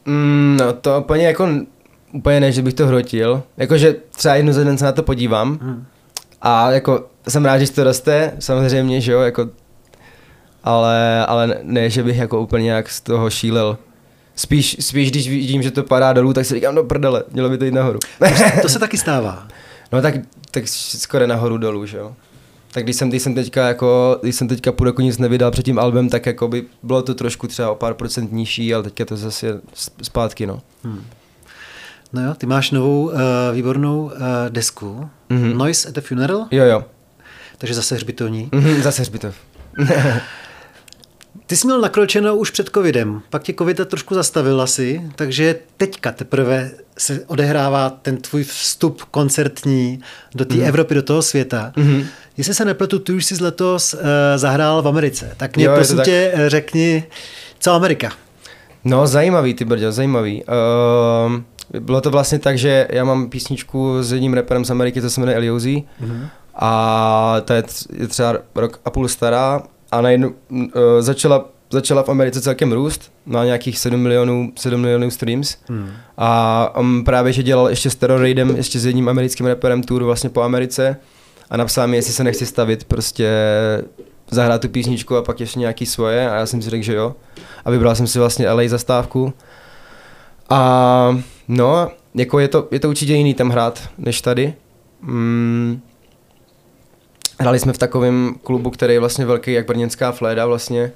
[0.06, 1.50] Mm, no to úplně jako,
[2.14, 3.44] úplně ne, že bych to hrotil.
[3.58, 5.86] Jakože třeba jednu za den se na to podívám hmm.
[6.42, 9.50] a jako jsem rád, že to roste, samozřejmě, že jo, jako
[10.64, 13.78] ale, ale ne, že bych jako úplně nějak z toho šílel.
[14.36, 17.58] Spíš, spíš, když vidím, že to padá dolů, tak si říkám, no prdele, mělo by
[17.58, 18.00] to jít nahoru.
[18.62, 19.48] to se taky stává.
[19.92, 20.16] No tak,
[20.52, 22.14] tak skoro nahoru dolů, že jo.
[22.72, 25.66] Tak když jsem, když jsem teďka jako, když jsem teďka půl roku nic nevydal před
[25.66, 29.06] tím albem, tak jako by bylo to trošku třeba o pár procent nižší, ale teďka
[29.06, 29.62] to zase
[30.02, 30.62] zpátky, no.
[30.84, 31.04] Hmm.
[32.14, 33.14] No jo, ty máš novou uh,
[33.54, 34.12] výbornou uh,
[34.50, 35.58] desku, mm-hmm.
[35.58, 36.48] Noise at the Funeral?
[36.52, 36.86] Jo, jo.
[37.58, 38.50] Takže zase hřbitovní.
[38.52, 39.36] Mm-hmm, zase hřbitov.
[41.54, 46.12] Ty jsi měl nakročeno už před covidem, pak tě covid trošku zastavil asi, takže teďka
[46.12, 50.00] teprve se odehrává ten tvůj vstup koncertní
[50.36, 50.64] do té mm.
[50.64, 51.74] Evropy, do toho světa.
[51.76, 52.06] Mm-hmm.
[52.38, 54.00] Jestli se nepletu, ty už jsi letos uh,
[54.36, 56.50] zahrál v Americe, tak mě jo, prosím tě tak...
[56.50, 57.04] řekni,
[57.60, 58.12] co Amerika?
[58.84, 60.44] No zajímavý, ty brďo, zajímavý.
[60.44, 65.10] Uh, bylo to vlastně tak, že já mám písničku s jedním reperem z Ameriky, to
[65.10, 65.84] se jmenuje Eliozy.
[66.04, 66.28] Mm-hmm.
[66.56, 67.64] A ta je
[68.08, 69.64] třeba rok a půl stará
[69.94, 75.12] a najednou uh, začala, začala v Americe celkem růst, má nějakých 7 milionů, 7 milionů
[75.12, 75.90] streams hmm.
[76.18, 80.30] a on právě, že dělal ještě s Terroraidem, ještě s jedním americkým rapperem tour vlastně
[80.30, 80.98] po Americe
[81.50, 83.30] a napsal mi, jestli se nechci stavit, prostě
[84.32, 87.16] zahrát tu písničku a pak ještě nějaký svoje a já jsem si řekl, že jo.
[87.66, 89.34] A vybral jsem si vlastně LA zastávku.
[90.50, 94.54] A no, jako je to, je to určitě jiný tam hrát, než tady.
[95.02, 95.82] Mm,
[97.40, 100.92] Hráli jsme v takovém klubu, který je vlastně velký, jak brněnská fléda vlastně.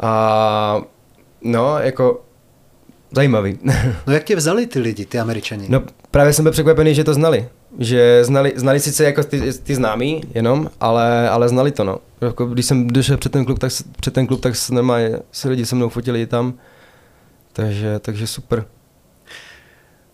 [0.00, 0.82] A
[1.42, 2.22] no, jako
[3.16, 3.58] zajímavý.
[4.06, 5.66] no jak tě vzali ty lidi, ty američani?
[5.68, 7.48] No právě jsem byl překvapený, že to znali.
[7.78, 11.98] Že znali, znali sice jako ty, ty známí jenom, ale, ale znali to no.
[12.20, 15.66] Jako, když jsem došel před ten klub, tak, před ten klub, tak normálně si lidi
[15.66, 16.54] se mnou fotili tam.
[17.52, 18.64] Takže, takže super.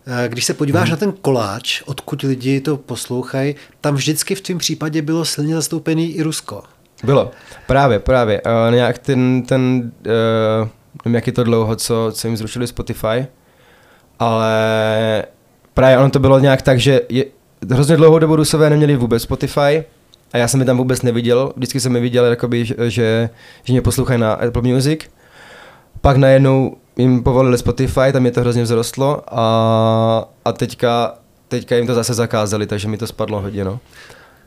[0.08, 0.90] Eh, když se podíváš hmm.
[0.90, 6.12] na ten koláč, odkud lidi to poslouchají, tam vždycky v tom případě bylo silně zastoupený
[6.12, 6.62] i Rusko.
[7.04, 7.30] Bylo,
[7.66, 8.42] právě, právě.
[8.42, 9.92] Uh, nějak ten, ten
[10.62, 10.68] uh,
[11.04, 13.26] nevím, jak je to dlouho, co, co jim zrušili Spotify,
[14.18, 15.24] ale
[15.74, 17.24] právě ono to bylo nějak tak, že je,
[17.70, 19.84] hrozně dlouhou dobu Rusové neměli vůbec Spotify
[20.32, 21.52] a já jsem je tam vůbec neviděl.
[21.56, 23.30] Vždycky jsem je viděl, jakoby, že, že
[23.68, 25.00] mě poslouchají na Apple Music.
[26.00, 31.14] Pak najednou jim povolili Spotify, tam je to hrozně vzrostlo a, a teďka,
[31.48, 33.64] teďka jim to zase zakázali, takže mi to spadlo hodně.
[33.64, 33.80] No.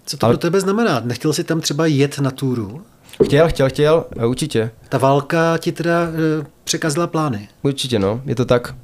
[0.05, 0.33] Co to Ale...
[0.33, 0.99] pro tebe znamená?
[0.99, 2.81] Nechtěl jsi tam třeba jet na túru?
[3.23, 4.71] Chtěl, chtěl, chtěl, určitě.
[4.89, 7.49] Ta válka ti teda e, překazila plány?
[7.62, 8.75] Určitě, no, je to tak.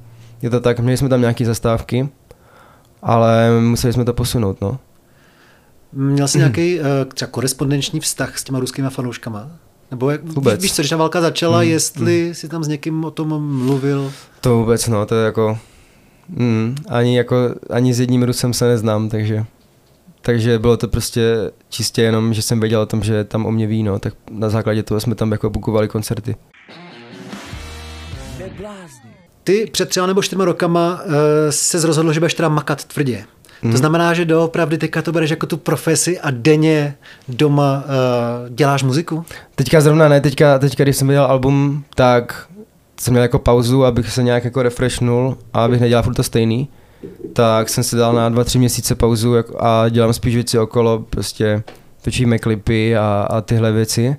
[0.41, 2.09] Je to tak, měli jsme tam nějaké zastávky,
[3.01, 4.79] ale museli jsme to posunout, no.
[5.93, 9.51] Měl jsi nějaký e, třeba korespondenční vztah s těma ruskými fanouškama?
[9.91, 10.61] Nebo jak, vůbec.
[10.61, 12.33] víš co, když ta válka začala, mm, jestli mm.
[12.33, 14.11] si tam s někým o tom mluvil?
[14.41, 15.57] To vůbec, no, to je jako...
[16.29, 17.35] Mm, ani, jako,
[17.69, 19.45] ani s jedním Rusem se neznám, takže...
[20.21, 23.67] Takže bylo to prostě čistě jenom, že jsem věděl o tom, že tam o mě
[23.67, 26.35] ví, no, tak na základě toho jsme tam jako bukovali koncerty.
[29.43, 31.11] Ty před třeba nebo čtyřma rokama uh,
[31.49, 33.25] se rozhodl, že budeš teda makat tvrdě.
[33.61, 33.71] Hmm.
[33.71, 36.95] To znamená, že doopravdy teďka to bereš jako tu profesi a denně
[37.27, 39.25] doma uh, děláš muziku?
[39.55, 42.47] Teďka zrovna ne, teďka, teďka když jsem vydal album, tak
[42.99, 46.69] jsem měl jako pauzu, abych se nějak jako refreshnul a abych nedělal furt to stejný
[47.33, 51.63] tak jsem si dal na dva, tři měsíce pauzu a dělám spíš věci okolo, prostě
[52.01, 54.15] točíme klipy a, a tyhle věci.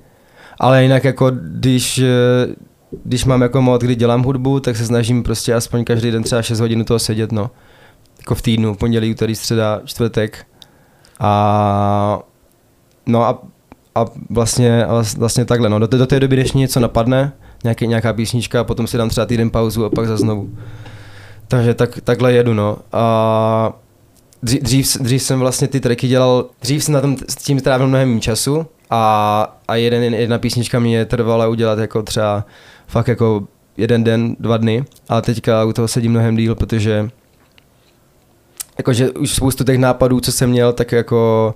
[0.59, 2.01] Ale jinak jako když,
[3.03, 6.41] když mám jako mod, kdy dělám hudbu, tak se snažím prostě aspoň každý den třeba
[6.41, 7.51] 6 hodin toho sedět, no.
[8.19, 10.45] Jako v týdnu, pondělí, úterý, středa, čtvrtek.
[11.19, 12.19] A
[13.05, 13.41] no a,
[13.95, 14.85] a vlastně,
[15.17, 15.79] vlastně takhle, no.
[15.79, 19.25] Do, té, do té doby, než něco napadne, nějaký, nějaká písnička, potom si dám třeba
[19.25, 20.49] týden pauzu a pak za znovu.
[21.47, 22.77] Takže tak, takhle jedu, no.
[22.93, 23.73] A
[24.43, 28.09] dřív, dřív jsem vlastně ty tracky dělal, dřív jsem na tom s tím trávil mnohem
[28.09, 32.45] méně času a, a jeden, jedna písnička mě trvala udělat jako třeba
[32.87, 37.09] fakt jako jeden den, dva dny, ale teďka u toho sedím mnohem díl, protože
[38.77, 41.55] jakože už spoustu těch nápadů, co jsem měl, tak jako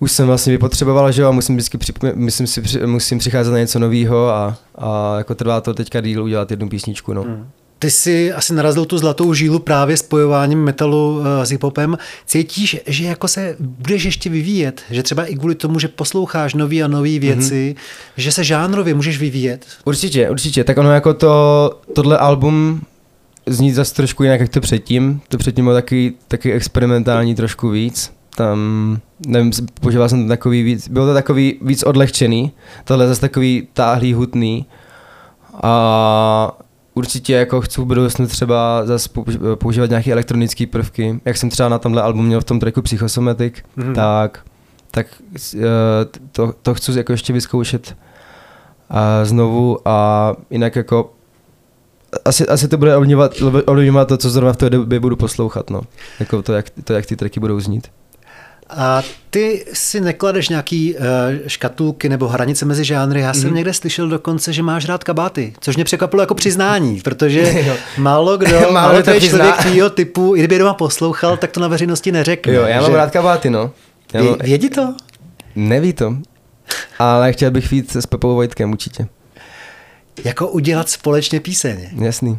[0.00, 3.58] už jsem vlastně vypotřeboval, že jo, a musím vždycky při, myslím si, musím přicházet na
[3.58, 7.22] něco nového a, a jako trvá to teďka díl udělat jednu písničku, no.
[7.22, 7.48] Hmm.
[7.78, 11.98] Ty jsi asi narazil tu zlatou žílu právě spojováním metalu eh, s hiphopem.
[12.26, 14.82] Cítíš, že jako se budeš ještě vyvíjet?
[14.90, 18.12] Že třeba i kvůli tomu, že posloucháš nové a nové věci, mm-hmm.
[18.16, 19.66] že se žánrově můžeš vyvíjet?
[19.84, 20.64] Určitě, určitě.
[20.64, 22.80] Tak ono jako to, tohle album
[23.46, 25.20] zní zase trošku jinak, jak to předtím.
[25.28, 28.12] To předtím bylo taky, taky experimentální trošku víc.
[28.36, 28.58] Tam,
[29.26, 32.52] nevím, používal jsem to takový víc, bylo to takový víc odlehčený.
[32.84, 34.66] Tohle zase takový táhlý, hutný.
[35.62, 36.58] A
[36.94, 39.08] určitě jako chci v budoucnu třeba zase
[39.54, 43.54] používat nějaké elektronické prvky, jak jsem třeba na tomhle albu měl v tom tracku Psychosomatic,
[43.78, 43.94] mm-hmm.
[43.94, 44.40] tak,
[44.90, 45.06] tak
[45.54, 45.60] eh,
[46.32, 47.96] to, to chci jako ještě vyzkoušet
[48.90, 51.15] a znovu a jinak jako
[52.24, 52.96] asi, asi to bude
[53.66, 55.82] ovlivňovat to, co zrovna v té době budu poslouchat, no.
[56.20, 57.88] Jako to, jak, to, jak ty tracky budou znít.
[58.70, 61.02] A ty si nekladeš nějaký uh,
[61.46, 63.20] škatulky nebo hranice mezi žánry.
[63.20, 63.56] Já jsem mm.
[63.56, 67.64] někde slyšel dokonce, že máš rád kabáty, což mě překvapilo jako přiznání, protože
[67.98, 69.38] málo kdo, málo, málo to přizná...
[69.38, 72.54] člověk tvýho typu, i kdyby doma poslouchal, tak to na veřejnosti neřekne.
[72.54, 72.96] Jo, já mám že...
[72.96, 73.70] rád kabáty, no.
[74.12, 74.36] Já mám...
[74.42, 74.94] Vědí to?
[75.56, 76.16] Neví to,
[76.98, 79.06] ale chtěl bych víc s Pepou Vojtkem určitě.
[80.24, 81.88] Jako udělat společně píseň.
[81.98, 82.38] Jasný.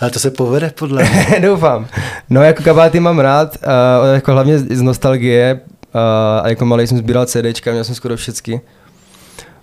[0.00, 1.40] Ale to se povede podle mě.
[1.48, 1.86] Doufám.
[2.30, 6.00] No jako kabáty mám rád, uh, jako hlavně z nostalgie uh,
[6.42, 8.60] a jako malý jsem sbíral CDčka, měl jsem skoro všechny.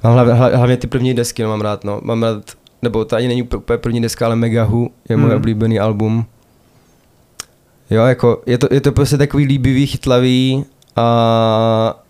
[0.04, 2.00] Mám hlavně, hlavně ty první desky, no, mám rád, no.
[2.04, 2.44] Mám rád,
[2.82, 5.38] nebo to ani není úplně první deska, ale Megahu je můj hmm.
[5.38, 6.26] oblíbený album.
[7.90, 12.04] Jo, jako je to, je to prostě takový líbivý, chytlavý a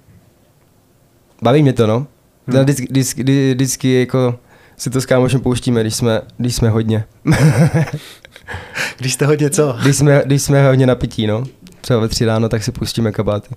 [1.42, 2.08] baví mě to, no.
[2.48, 2.60] Hmm.
[2.60, 4.40] Vždycky, vždycky, vždycky jako
[4.82, 7.04] si to s kámošem pouštíme, když jsme, když jsme hodně.
[8.98, 9.76] když jste hodně co?
[9.82, 11.44] Když jsme, když jsme hodně napití, no.
[11.82, 13.56] Třeba ve tři ráno, tak si pustíme kabáty.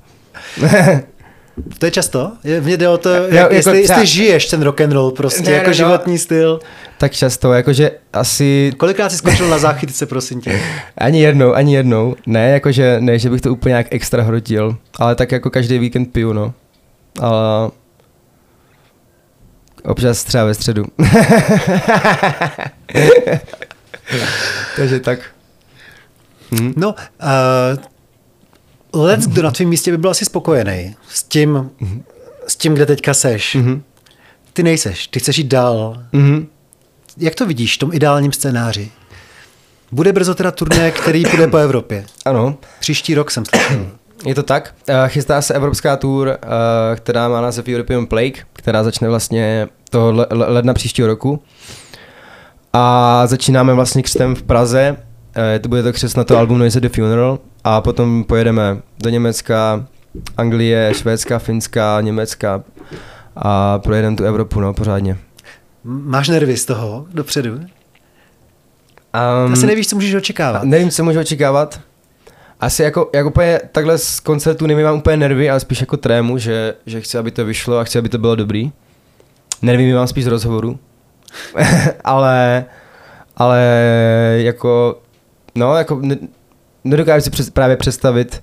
[1.79, 2.33] to je často?
[2.61, 5.43] Mně jde o to, jak, jako, jestli, třeba, jestli žiješ ten rock and roll prostě,
[5.43, 5.75] ne, jako ne, no.
[5.75, 6.61] životní no, styl.
[6.99, 8.73] Tak často, jakože asi...
[8.77, 10.61] Kolikrát jsi skončil na záchytce, prosím tě?
[10.99, 12.17] Ani jednou, ani jednou.
[12.27, 16.13] Ne, jakože, ne, že bych to úplně nějak extra hrotil, ale tak jako každý víkend
[16.13, 16.55] piju, no.
[17.21, 17.71] Ale
[19.85, 20.85] Občas třeba ve středu.
[24.77, 25.19] Takže tak.
[26.61, 26.73] Hm.
[26.77, 26.95] No,
[28.93, 32.03] uh, let, kdo na tvém místě by byl asi spokojený s tím, mm-hmm.
[32.49, 33.57] s tím, kde teďka seš.
[33.57, 33.81] Mm-hmm.
[34.53, 36.05] Ty nejseš, ty chceš jít dál.
[36.13, 36.47] Mm-hmm.
[37.17, 38.91] Jak to vidíš v tom ideálním scénáři?
[39.93, 42.07] Bude brzo teda turné, který půjde po Evropě.
[42.25, 42.59] Ano.
[42.81, 43.91] Příští rok jsem slyšel.
[44.27, 44.75] Je to tak.
[44.89, 46.37] Eh, chystá se evropská tour, eh,
[46.97, 51.43] která má název European Plague, která začne vlastně toho ledna příštího roku.
[52.73, 54.97] A začínáme vlastně křtem v Praze.
[55.37, 57.39] Eh, to bude to křest na to album Noise the Funeral.
[57.65, 59.87] A potom pojedeme do Německa,
[60.37, 62.63] Anglie, Švédska, Finska, Německa
[63.37, 65.19] a projedeme tu Evropu, no, pořádně.
[65.85, 67.55] Máš nervy z toho dopředu?
[69.47, 70.65] Um, Asi nevíš, co můžeš očekávat.
[70.65, 71.81] Nevím, co můžu očekávat.
[72.61, 76.75] Asi jako, jako úplně takhle z koncertu nemám úplně nervy, ale spíš jako trému, že,
[76.87, 78.73] že chci, aby to vyšlo a chci, aby to bylo dobrý.
[79.63, 80.79] Nervy mi mám spíš z rozhovoru.
[82.05, 82.65] ale,
[83.37, 83.61] ale
[84.37, 85.01] jako,
[85.55, 86.17] no, jako ne,
[86.85, 88.43] nedokážu si přes, právě představit,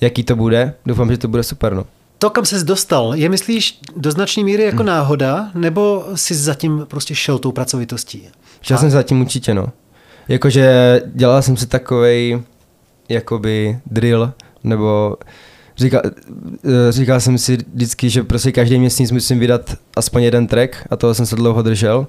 [0.00, 0.74] jaký to bude.
[0.86, 1.84] Doufám, že to bude super, no.
[2.18, 4.86] To, kam ses dostal, je myslíš do značné míry jako hmm.
[4.86, 8.28] náhoda, nebo jsi zatím prostě šel tou pracovitostí?
[8.60, 8.80] Šel a...
[8.80, 9.66] jsem zatím určitě, no.
[10.28, 12.42] Jakože dělal jsem si takovej,
[13.08, 14.32] jakoby drill,
[14.64, 15.16] nebo
[15.76, 20.86] říkal, eh, říkal jsem si vždycky, že prostě každý měsíc musím vydat aspoň jeden track
[20.90, 22.06] a toho jsem se dlouho držel.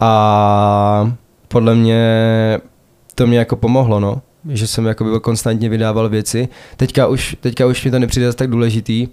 [0.00, 1.12] A
[1.48, 2.60] podle mě
[3.14, 4.22] to mě jako pomohlo, no.
[4.48, 6.48] Že jsem jako byl konstantně vydával věci.
[6.76, 9.08] Teďka už, teďka už mi to nepřijde tak důležitý.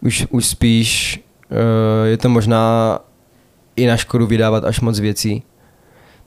[0.00, 2.98] Už, už spíš uh, je to možná
[3.76, 5.42] i na škodu vydávat až moc věcí.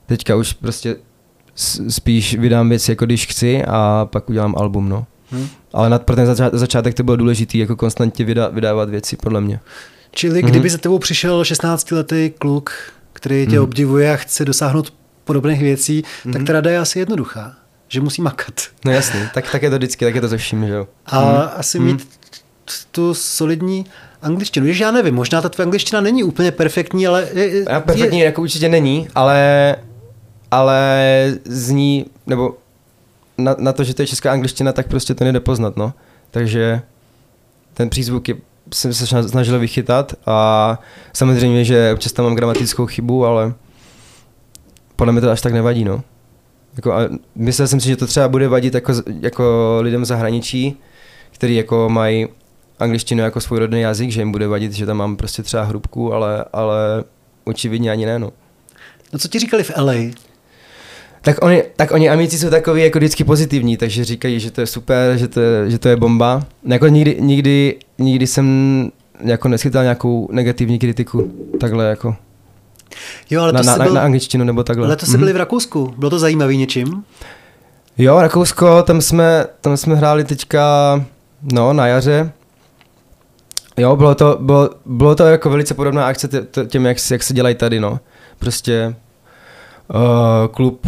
[0.06, 0.96] Teďka už prostě
[1.88, 5.06] spíš vydám věci, jako když chci a pak udělám album, no.
[5.30, 5.48] Hmm.
[5.72, 9.60] Ale nad, pro ten začátek to bylo důležité, jako konstantně vydá, vydávat věci, podle mě.
[10.10, 10.50] Čili hmm.
[10.50, 12.72] kdyby za tebou přišel 16-letý kluk,
[13.12, 13.64] který tě hmm.
[13.64, 14.92] obdivuje a chce dosáhnout
[15.24, 16.32] podobných věcí, hmm.
[16.32, 17.56] tak ta rada je asi jednoduchá,
[17.88, 18.54] že musí makat.
[18.84, 20.88] No jasně, tak, tak je to vždycky, tak je to ze vším, že jo.
[21.06, 21.48] A hmm.
[21.56, 21.86] asi hmm.
[21.86, 22.08] mít
[22.90, 23.86] tu solidní
[24.22, 24.66] angličtinu.
[24.66, 27.28] Jež já nevím, možná ta tvoje angličtina není úplně perfektní, ale...
[27.34, 28.24] Je, já perfektní je...
[28.24, 29.76] jako určitě není, ale
[30.50, 32.56] ale zní, nebo
[33.38, 35.92] na, na to, že to je česká angličtina, tak prostě to nejde poznat, no.
[36.30, 36.82] Takže
[37.74, 38.36] ten přízvuk je,
[38.74, 40.78] jsem se snažil vychytat a
[41.12, 43.54] samozřejmě, že občas tam mám gramatickou chybu, ale
[44.96, 46.02] podle mě to až tak nevadí, no.
[46.76, 47.00] Jako, a
[47.34, 50.76] myslel jsem si, že to třeba bude vadit jako, jako lidem zahraničí,
[51.30, 52.26] který jako mají
[52.78, 56.12] angličtinu jako svůj rodný jazyk, že jim bude vadit, že tam mám prostě třeba hrubku,
[56.12, 57.04] ale, ale
[57.44, 58.32] očividně ani ne, no.
[59.12, 59.94] No co ti říkali v LA?
[61.22, 64.66] Tak oni, tak oni amici jsou takový jako vždycky pozitivní, takže říkají, že to je
[64.66, 66.42] super, že to je, že to je bomba.
[66.64, 72.16] Jako nikdy, nikdy, nikdy jsem jako neschytal nějakou negativní kritiku, takhle jako.
[73.30, 74.96] Jo, ale na, na, byl, na, angličtinu nebo takhle.
[74.96, 75.18] to mm-hmm.
[75.18, 77.04] byli v Rakousku, bylo to zajímavé něčím?
[77.98, 81.04] Jo, Rakousko, tam jsme, tam jsme hráli teďka,
[81.52, 82.32] no, na jaře.
[83.76, 86.28] Jo, bylo to, bylo, bylo to jako velice podobná akce
[86.66, 88.00] těm, jak, jak se dělají tady, no.
[88.38, 88.94] Prostě
[89.94, 90.86] uh, klub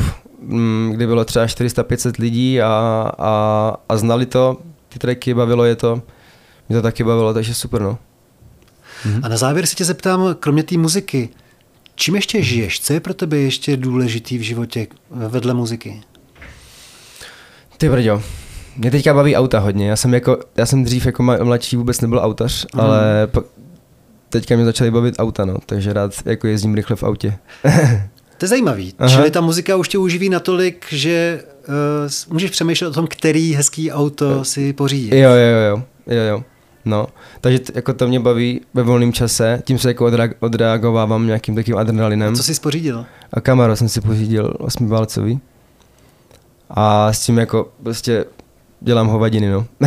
[0.91, 2.67] kdy bylo třeba 400-500 lidí a,
[3.19, 4.57] a, a znali to,
[4.89, 6.03] ty tracky, bavilo je to,
[6.69, 7.99] mě to taky bavilo, takže super, no.
[9.23, 11.29] A na závěr se tě zeptám, kromě té muziky,
[11.95, 12.81] čím ještě žiješ?
[12.81, 16.01] Co je pro tebe ještě důležitý v životě vedle muziky?
[17.77, 18.23] Ty brďo,
[18.77, 19.89] mě teďka baví auta hodně.
[19.89, 22.81] Já jsem, jako, já jsem dřív jako mladší vůbec nebyl autař, mm.
[22.81, 23.29] ale
[24.29, 27.39] teďka mě začaly bavit auta, no, takže rád jako jezdím rychle v autě.
[28.41, 28.95] To je zajímavý.
[28.99, 29.09] Aha.
[29.11, 33.93] Čili ta muzika už tě uživí natolik, že uh, můžeš přemýšlet o tom, který hezký
[33.93, 35.15] auto si pořídit.
[35.15, 35.37] Jo, jo,
[35.77, 36.45] jo, jo, jo.
[36.85, 37.07] No,
[37.41, 41.55] takže t- jako to mě baví ve volném čase, tím se jako odreag- odreagovávám nějakým
[41.55, 42.33] takým adrenalinem.
[42.33, 43.07] A co jsi pořídil?
[43.33, 45.41] A Camaro jsem si pořídil, osmiválcový.
[46.71, 48.25] A s tím jako prostě
[48.81, 49.67] dělám hovadiny, no.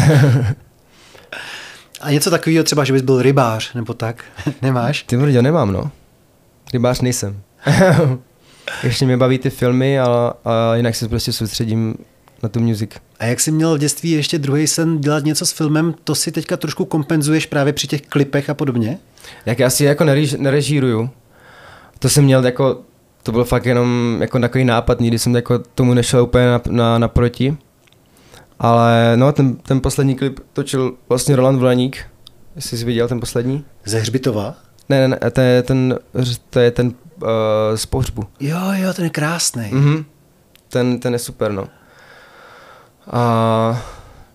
[2.02, 4.24] A něco takového třeba, že bys byl rybář, nebo tak?
[4.62, 5.04] Nemáš?
[5.04, 5.92] Ty brďo, nemám, no.
[6.74, 7.42] Rybář nejsem.
[8.84, 11.96] ještě mě baví ty filmy a, a jinak se prostě soustředím
[12.44, 12.92] na tu music.
[13.20, 16.32] A jak jsi měl v dětství ještě druhý sen dělat něco s filmem, to si
[16.32, 19.00] teďka trošku kompenzuješ právě při těch klipech a podobně?
[19.46, 21.10] Jak já si jako nerež, nerežíruju.
[22.00, 22.82] To jsem měl jako,
[23.24, 27.00] to byl fakt jenom jako takový nápad, nikdy jsem jako tomu nešel úplně na, na,
[27.00, 27.58] naproti.
[28.60, 31.98] Ale no, ten, ten poslední klip točil vlastně Roland Vlaník,
[32.56, 33.66] jestli jsi viděl ten poslední.
[33.86, 34.56] Ze Hřbitova?
[34.90, 36.00] Ne, ne, ne, to je ten,
[36.50, 36.94] to je ten
[37.76, 38.24] z pohřbu.
[38.40, 39.64] Jo, jo, ten je krásný.
[39.72, 40.06] Mm-hmm.
[40.70, 41.68] Ten, ten je super, no.
[43.12, 43.84] A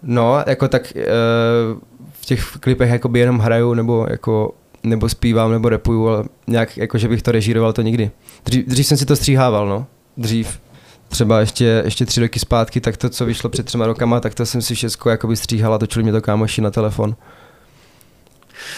[0.03, 1.81] no, jako tak uh,
[2.13, 6.99] v těch klipech jakoby jenom hraju, nebo jako nebo zpívám, nebo repuju, ale nějak jako,
[6.99, 8.11] že bych to režíroval, to nikdy.
[8.45, 9.87] Dřív, dřív jsem si to stříhával, no.
[10.17, 10.61] Dřív,
[11.09, 14.47] třeba ještě, ještě tři roky zpátky, tak to, co vyšlo před třema rokama, tak to
[14.47, 17.17] jsem si všechno jakoby stříhal a točili mě to kámoši na telefon.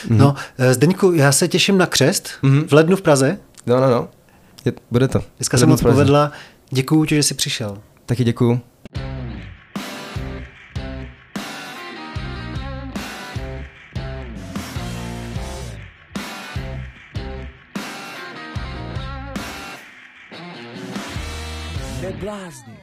[0.09, 0.19] Mhm.
[0.19, 2.69] No, eh, Zdeňku, já se těším na křest mm-hmm.
[2.69, 3.39] v lednu v Praze.
[3.67, 4.09] No, no, no.
[4.65, 5.21] Je, bude to.
[5.37, 6.33] Dneska se moc povedla.
[6.71, 7.83] Děkuju ti, že jsi přišel.
[8.07, 8.61] Taky děkuju.
[22.03, 22.80] Neblázni.